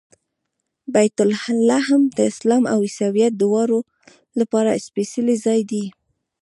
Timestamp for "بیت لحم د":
0.93-2.19